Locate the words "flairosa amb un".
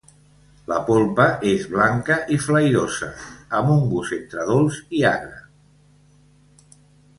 2.45-3.85